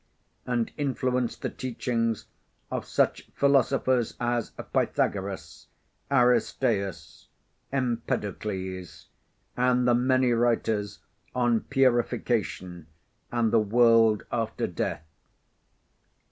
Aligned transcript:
and 0.47 0.71
influenced 0.77 1.43
the 1.43 1.49
teachings 1.51 2.25
of 2.71 2.87
such 2.87 3.29
philosophers 3.35 4.15
as 4.19 4.49
Pythagoras, 4.73 5.67
Aristeas, 6.09 7.27
Empedocles, 7.71 9.09
and 9.55 9.87
the 9.87 9.93
many 9.93 10.31
writers 10.31 11.01
on 11.35 11.59
purification 11.61 12.87
and 13.31 13.53
the 13.53 13.59
world 13.59 14.23
after 14.31 14.65
death. 14.65 15.03